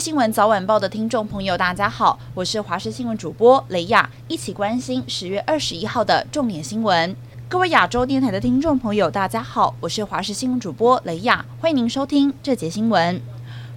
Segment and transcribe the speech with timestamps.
[0.00, 7.14] 新闻早晚报的听众朋友，大家好，我是华视新闻主播雷亚，一起关心十月二十一号的重点新闻。
[7.50, 13.20] 各位亚洲电台的听众朋友，大家好，我是华视新闻主播雷亚，欢迎您收听这节新闻。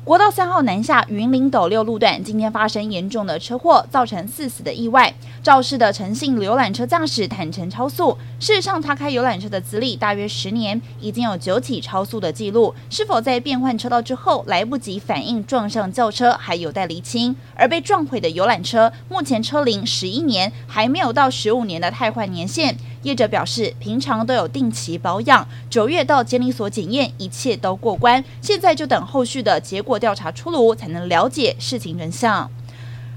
[0.05, 5.13] 国道三号南下云林斗六路段，今天发生严重的车祸，造成四死的意外。
[5.41, 12.75] 肇事的诚信游览车驾驶坦承超速，事实上他开游览车的资历大约十年，已经有九起超速的记录。
[12.89, 17.33] 是否在变换车道之后来不及反应撞上轿车，还有待厘清。
[17.55, 22.75] 而被撞毁的游览车，目前车龄十一年，还没有到十五年的汰换年限。
[23.03, 32.49] 业者表示，平常都有定期保养，九月到监理所检验，一切都过关，现在就等后续的结果调查出炉，才能了解事情真相。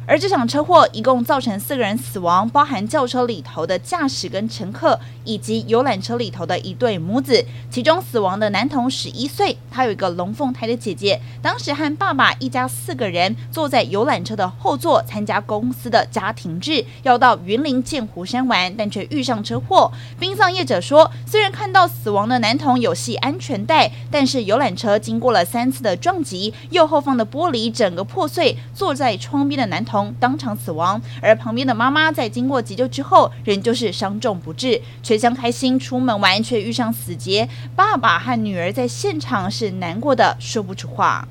[0.09, 7.45] 而这场车祸一共造成四个人死亡，包含轿车里头的驾驶跟乘客，以及游览车里头的一对母子。
[7.69, 19.91] 其中死亡的男童十一岁，他有一个龙凤胎的姐姐，当时和爸爸一家四个人坐在游览车的后座，参加公司的家庭日，要到云林剑湖山玩，但却遇上车祸。
[20.21, 29.96] 殡葬业者说，虽然看到死亡的男童有系安全带，但是游览车经过了三次的撞击，右后方的玻璃整个破碎，坐在窗边的男童。
[30.19, 37.49] 当场死亡，而旁边的妈妈在经过急救之后，仍旧是伤重不治，全乡开心出门玩，却遇上死劫。
[37.77, 41.29] 爸爸和女儿在现场是难过的说不出话。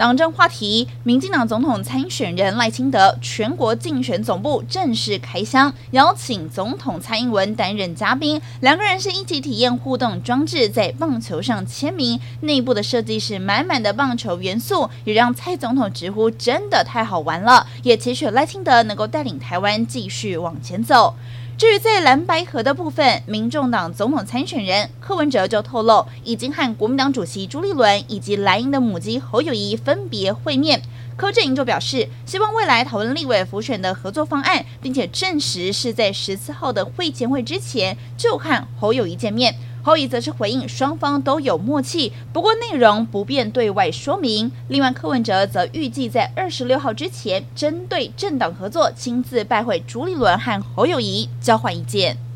[0.00, 8.40] 党政话题：民进党总统参选人赖清德全国竞选总部正式开箱，邀请总统蔡英文担任嘉宾。
[8.60, 12.18] 两个人是一起体验互动装置，在棒球上签名。
[12.40, 21.14] 内部的设计是满满的棒球元素，也让蔡总统直呼真的太好玩了，也期许赖清德能够带领台湾继续往前走。
[21.60, 30.80] 至于在蓝白河的部分，民众党总统参选人柯文哲就透露，已经和国民党主席朱立伦以及蓝营的母鸡侯友谊分别会面。
[31.18, 39.54] 柯震营就表示，希望未来讨论立委浮选的合作方案，并且证实是在十四号的会前会之前就和侯友谊见面。
[39.82, 44.50] 侯乙则是回应双方都有默契，不过内容不便对外说明。
[44.68, 52.29] 另外，柯文哲则预计在二十六号之前，针对政党合作，亲自拜会朱立伦和侯友宜，交换意见。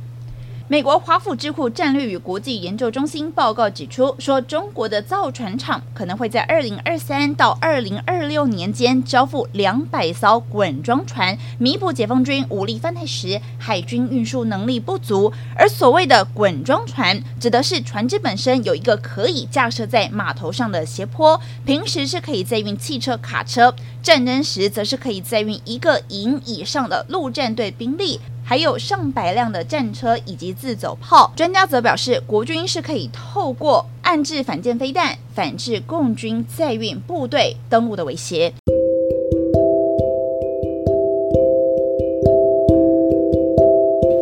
[0.67, 15.31] 美国华府智库战略与国际研究中心报告指出，说中国的造船厂可能会在二零二三到二零二六年间交付两百艘滚装船，弥补解放军武力翻台时海军运输能力不足。
[15.55, 28.19] 而所谓的滚装船，指的是船只本身有一个可以架设在码头上的斜坡，平时是可以载运汽车、卡车，战争时则是可以载运一个营以上的陆战队兵力。
[28.45, 31.33] 还有上百辆的战车以及自走炮。
[31.35, 38.53] 专家则表示，国军是可以透过暗制反舰飞弹，反制共军载运部队登陆的威胁。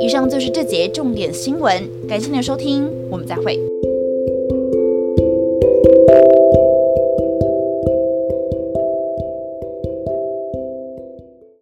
[0.01, 3.59] 以上就是这节重点新闻，感谢您的收听，我们再会。